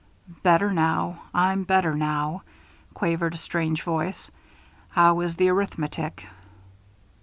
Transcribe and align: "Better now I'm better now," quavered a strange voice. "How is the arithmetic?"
"Better 0.41 0.71
now 0.73 1.21
I'm 1.31 1.63
better 1.63 1.93
now," 1.93 2.41
quavered 2.95 3.35
a 3.35 3.37
strange 3.37 3.83
voice. 3.83 4.31
"How 4.89 5.19
is 5.19 5.35
the 5.35 5.49
arithmetic?" 5.49 6.25